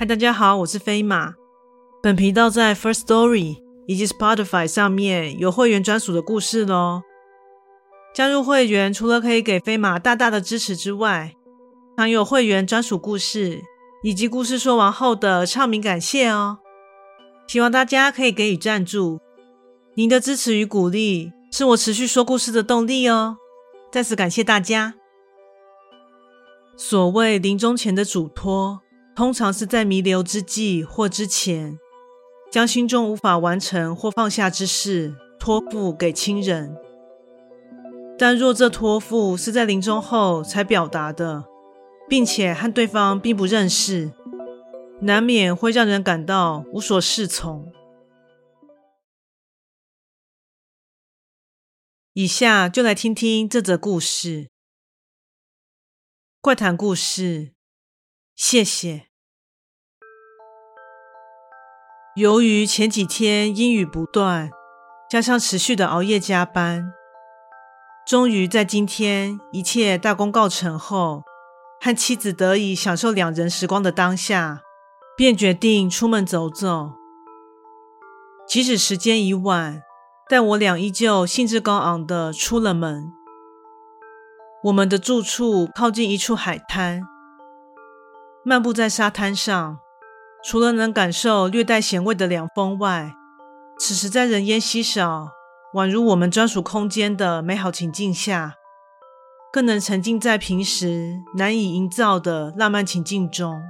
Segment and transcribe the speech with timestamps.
[0.00, 1.34] 嗨，大家好，我是飞马。
[2.00, 3.56] 本频道在 First Story
[3.88, 7.02] 以及 Spotify 上面有会员专属的故事喽。
[8.14, 11.34] 加入会员除了可以给飞马大大的支持之外，
[11.96, 13.60] 还有会员专属故事
[14.04, 16.58] 以及故事说完后的唱名感谢哦。
[17.48, 19.18] 希望大家可以给予赞助，
[19.96, 23.38] 您的支持与鼓励是我持续说故事的动力哦。
[23.90, 24.94] 再次感谢大家。
[26.76, 28.82] 所谓临终前的嘱托。
[29.18, 31.76] 通常是在弥留之际或之前，
[32.52, 36.76] 将心中无法完成或放下之事托付给亲人。
[38.16, 41.46] 但若这托付是在临终后才表达的，
[42.08, 44.12] 并且和对方并不认识，
[45.00, 47.72] 难免会让人感到无所适从。
[52.12, 54.48] 以下就来听听这则故事。
[56.40, 57.54] 怪谈故事，
[58.36, 59.07] 谢谢。
[62.18, 64.50] 由于前几天阴雨不断，
[65.08, 66.92] 加上持续的熬夜加班，
[68.04, 71.22] 终于在今天一切大功告成后，
[71.80, 74.62] 和妻子得以享受两人时光的当下，
[75.16, 76.94] 便决定出门走走。
[78.48, 79.82] 即使时间已晚，
[80.28, 83.12] 但我俩依旧兴致高昂地出了门。
[84.64, 87.02] 我们的住处靠近一处海滩，
[88.44, 89.78] 漫步在沙滩上。
[90.44, 93.12] 除了能感受略带咸味的凉风外，
[93.78, 95.28] 此时在人烟稀少、
[95.74, 98.54] 宛如我们专属空间的美好情境下，
[99.52, 103.60] 更能沉浸在平时难以营造的浪漫情境中。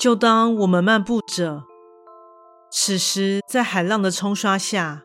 [0.00, 1.64] 就当我们漫步着，
[2.70, 5.02] 此时在海浪的冲刷下，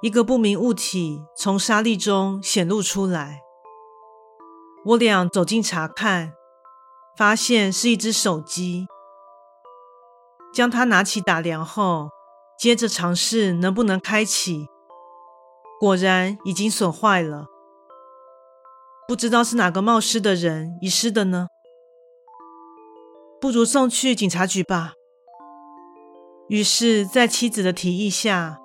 [0.00, 3.40] 一个不明物体从沙砾中显露出来。
[4.86, 6.35] 我俩走近查看。
[7.16, 8.86] 发现是一只手机，
[10.52, 12.10] 将它拿起打量后，
[12.58, 14.66] 接着尝试能不能开启，
[15.80, 17.46] 果然已经损坏了。
[19.08, 21.46] 不知道是哪个冒失的人遗失的呢？
[23.40, 24.92] 不如送去警察局吧。
[26.48, 28.58] 于是，在妻子的提议下，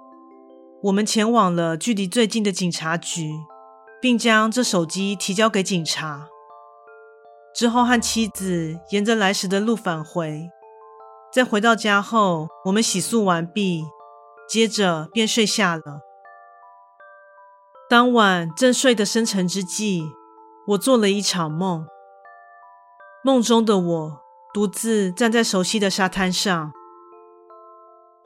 [0.83, 3.31] 我们前往了距离最近的警察局，
[4.01, 6.27] 并将这手机提交给警察。
[7.53, 10.49] 之后和妻子沿着来时的路返回，
[11.33, 13.83] 在回到家后，我们洗漱完毕，
[14.47, 16.01] 接着便睡下了。
[17.89, 20.03] 当晚正睡得深沉之际，
[20.67, 21.85] 我做了一场梦。
[23.23, 24.21] 梦中的我
[24.53, 26.71] 独自站在熟悉的沙滩上，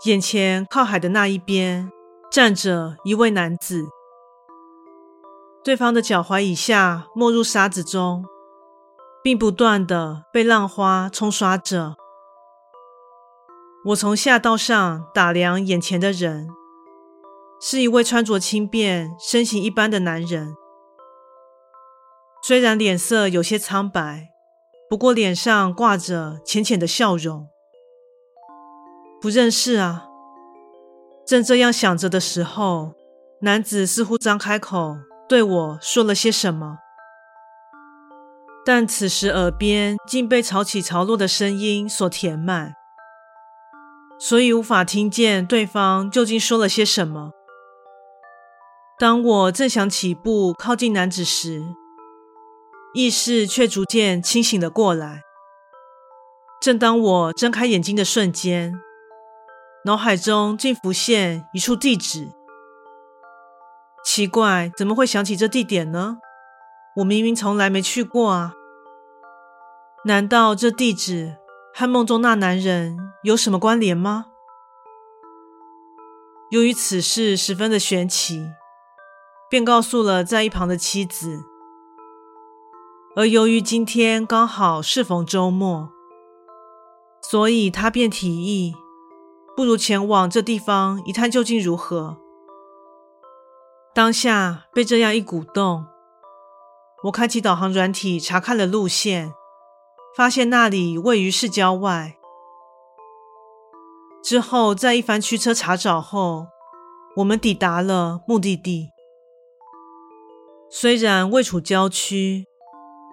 [0.05, 1.91] 眼前靠海的那一边
[2.31, 3.85] 站着一位男子，
[5.63, 8.23] 对方的脚踝以下没入沙子中。
[9.25, 11.95] 并不断地被浪花冲刷着。
[13.85, 16.47] 我从下到上打量眼前的人，
[17.59, 20.53] 是一位穿着轻便、身形一般的男人。
[22.43, 24.29] 虽然脸色有些苍白，
[24.87, 27.49] 不过脸上挂着浅浅的笑容。
[29.19, 30.05] 不认识啊！
[31.25, 32.93] 正这样想着的时候，
[33.41, 34.97] 男子似乎张开口
[35.27, 36.84] 对我说了些什么。
[38.65, 42.73] 但此时耳边竟被潮起潮落的声音所填满，
[44.17, 47.31] 所以无法听见对方究竟说了些什么。
[48.97, 51.61] 当我正想起步靠近男子时，
[52.95, 55.21] 意识却逐渐清醒了过来。
[56.59, 58.73] 正当我睁开眼睛的瞬间，
[59.83, 62.31] 脑海中竟浮现一处地址。
[64.03, 66.17] 奇怪，怎么会想起这地点呢？
[66.97, 68.53] 我明明从来没去过啊！
[70.05, 71.35] 难道这地址
[71.73, 74.27] 和梦中那男人有什么关联吗？
[76.51, 78.47] 由于此事十分的玄奇，
[79.49, 81.43] 便告诉了在一旁的妻子。
[83.17, 85.89] 而由于今天刚好适逢周末，
[87.21, 88.73] 所以他便提议，
[89.53, 92.15] 不如前往这地方一探究竟如何。
[93.93, 95.87] 当下被这样一鼓动。
[97.05, 99.31] 我开启导航软体，查看了路线，
[100.15, 102.17] 发现那里位于市郊外。
[104.23, 106.47] 之后，在一番驱车查找后，
[107.17, 108.89] 我们抵达了目的地。
[110.71, 112.47] 虽然位处郊区，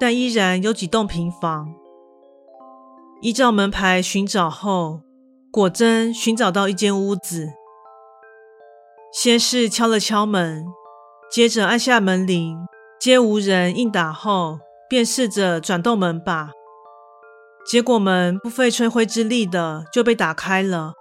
[0.01, 1.75] 但依然有几栋平房。
[3.21, 5.03] 依照门牌寻找后，
[5.53, 7.51] 果真寻找到一间屋子。
[9.13, 10.65] 先是敲了敲门，
[11.31, 12.57] 接着按下门铃。
[13.03, 16.53] 皆无人应答后，便试着转动门把，
[17.67, 20.93] 结果门不费吹灰之力的就被打开了。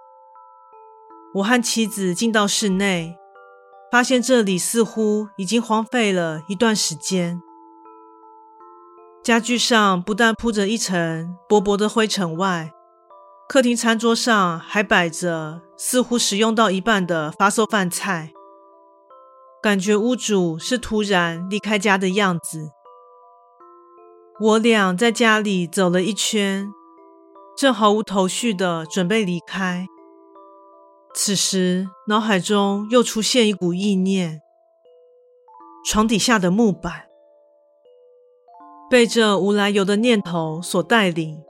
[1.34, 3.16] 我和妻子进到室内，
[3.88, 7.40] 发现这里似乎已经荒废了一段时间。
[9.22, 12.72] 家具上不但铺着一层薄薄的灰尘外，
[13.48, 18.32] 客厅餐桌上还摆着似乎食用到一半的发馊饭菜，
[19.62, 22.72] 感觉屋主是突然离开家的样子。
[24.40, 26.72] 我俩在家里走了一圈，
[27.56, 29.86] 正毫无头绪的准备离开，
[31.14, 34.42] 此时脑海中又出现一股意念：
[35.86, 37.04] 床底下的木板。
[38.90, 41.40] 被这无来由的念头所带领，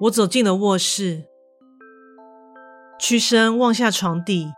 [0.00, 1.28] 我走进了卧室，
[2.98, 4.48] 屈身望下床底，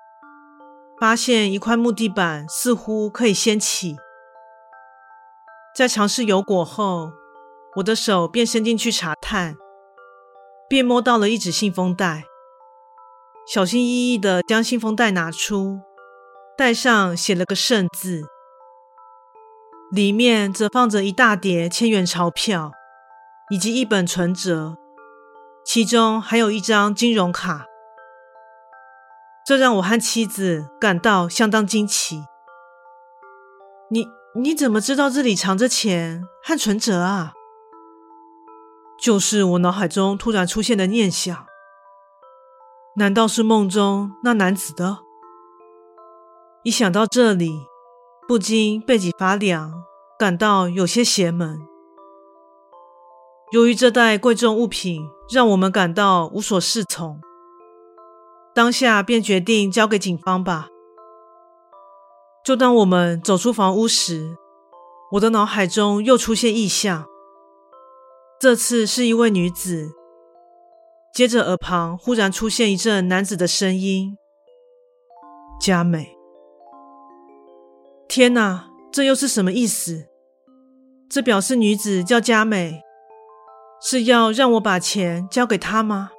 [1.00, 3.97] 发现一块木地板似乎可以掀起。
[5.75, 7.12] 在尝试有果后，
[7.76, 9.56] 我的手便伸进去查探，
[10.69, 12.25] 便摸到了一纸信封袋，
[13.49, 15.81] 小心翼翼地将信封袋拿出，
[16.58, 18.25] 袋上写了个“圣”字。
[19.91, 22.73] 里面则放着一大叠千元钞票，
[23.50, 24.76] 以及一本存折，
[25.64, 27.70] 其中还有一张金融卡。
[29.47, 32.25] 这让我和妻子感到相当惊奇。
[33.91, 37.33] 你你怎么知道这里藏着钱和存折啊？
[39.03, 41.47] 就是我脑海中突然出现的念想。
[42.97, 44.99] 难道是梦中那男子的？
[46.63, 47.71] 一想到这里。
[48.29, 49.83] 不禁背脊发凉，
[50.17, 51.59] 感到有些邪门。
[53.51, 55.03] 由于这袋贵重物品
[55.35, 57.21] 让我们感到无所适从，
[58.55, 60.69] 当下便决定交给警方吧。
[62.44, 64.37] 就当我们走出房屋时，
[65.12, 67.06] 我的脑海中又出现异象，
[68.41, 69.93] 这次是一位女子。
[71.12, 74.17] 接着耳旁忽然出现一阵男子的声音
[75.61, 76.17] ：“佳美。”
[78.08, 80.06] 天哪，这又是什么意思？
[81.11, 82.81] 这表示女子叫佳美，
[83.82, 86.11] 是要让我把钱交给她吗？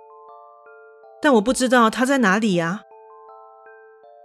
[1.21, 2.81] 但我不知道他在哪里呀。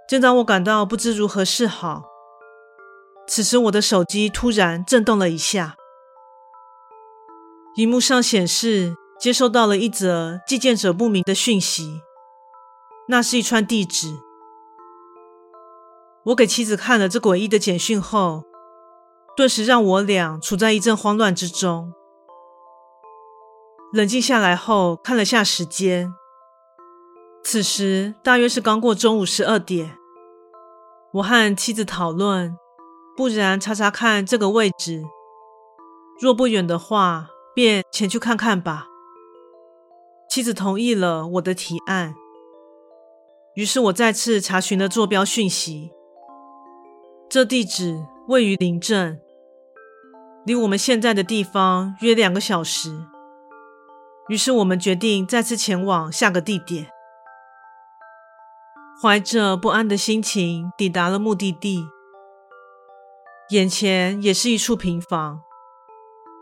[0.09, 2.05] 正当我感到不知如何是好，
[3.27, 5.75] 此时我的手机突然震动了一下，
[7.77, 12.03] 荧幕上显示接收到了一则寄件者不明的讯息，
[13.09, 14.17] 那是一串地址。
[16.27, 18.45] 我给妻子看了这诡异的简讯后，
[19.37, 21.93] 顿时让我俩处在一阵慌乱之中。
[23.93, 26.13] 冷静下来后，看了下时间，
[27.49, 29.97] 此时大约是刚过中午十二点。
[31.13, 32.57] 我和妻子讨论，
[33.17, 35.05] 不然查查看这个位置，
[36.21, 38.89] 若不远的话，便前去看看吧。
[40.29, 42.17] 妻子同意了我的提案，
[43.55, 45.93] 于是我再次查询了坐标讯息。
[47.31, 49.21] 这地址位于林镇，
[50.45, 53.05] 离我们现在的地方约两个小时。
[54.29, 56.91] 于是我们决定再次前往下个地点。
[58.99, 61.87] 怀着不安的心情抵达了目的地，
[63.51, 65.43] 眼前也是一处平房。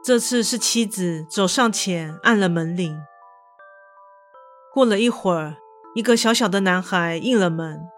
[0.04, 2.96] 这次是妻子走上前按了门铃。
[4.72, 5.56] 过了一会儿，
[5.96, 7.88] 一个小小的男孩应了门。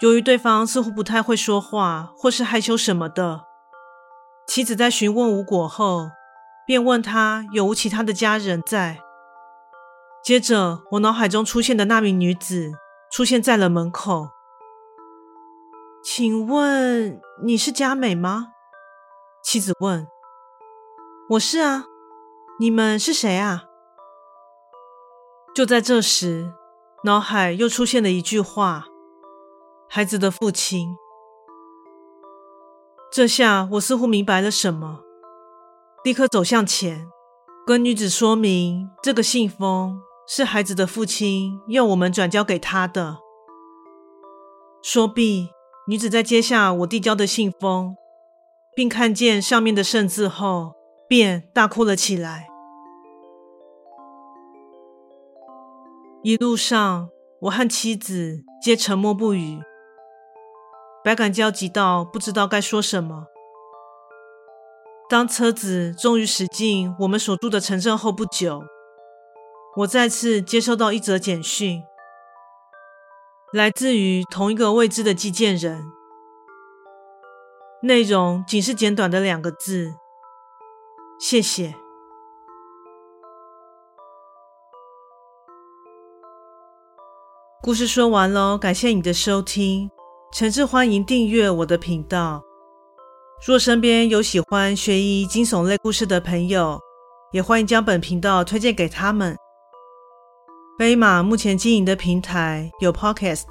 [0.00, 3.42] 由于对方似乎不太会说话，或是害羞什么的，
[4.46, 6.08] 妻子在询问无果后，
[6.66, 9.00] 便问他有无其他的家人在。
[10.24, 12.72] 接着，我脑海中出现的那名女子
[13.10, 14.28] 出现在了门口。
[16.02, 18.48] 请问你是佳美吗？
[19.42, 20.06] 妻子问。
[21.30, 21.84] 我是啊，
[22.58, 23.64] 你们是谁啊？
[25.54, 26.52] 就在这时，
[27.04, 28.86] 脑海又出现了一句话。
[29.88, 30.96] 孩子的父亲。
[33.10, 35.00] 这下我似乎明白了什么，
[36.04, 37.10] 立刻走向前，
[37.66, 43.16] 跟女子说明这个信封是孩子的父亲要我们转交给他的。
[44.82, 45.48] 说毕，
[45.86, 47.96] 女子在接下我递交的信封，
[48.76, 50.74] 并看见上面的“圣”字后，
[51.08, 52.46] 便大哭了起来。
[56.22, 57.08] 一路上，
[57.40, 59.60] 我和妻子皆沉默不语。
[61.02, 63.28] 百感交集到不知道该说什么。
[65.08, 68.62] 当车子终于驶进我们所住的城镇后不久，
[69.78, 71.84] 我再次接收到一则简讯
[73.52, 75.92] 来自于同一个未知的寄件人。
[77.82, 79.94] 内容仅是简短的两个字
[81.20, 81.76] 谢谢。
[87.62, 89.88] 故事说完喽感谢你的收听
[90.32, 92.42] 诚挚欢迎订阅我的频道。
[93.46, 96.80] 若身边有喜欢悬疑惊悚类故事的朋友
[97.30, 99.38] 也欢迎将本频道推荐给他们
[100.78, 103.46] 飞马目前经营的平台有 Podcast、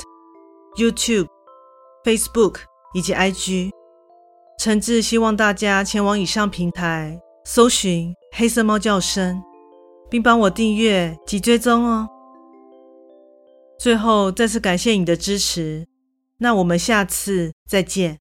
[0.78, 1.28] YouTube、
[2.06, 2.60] Facebook
[2.94, 3.70] 以及 IG，
[4.58, 9.44] 诚挚希望大家前往以上平台搜寻“黑色猫叫声”，
[10.10, 12.08] 并帮我订阅及追踪哦。
[13.78, 15.86] 最后，再次感谢你的支持，
[16.38, 18.18] 那我们下次再见。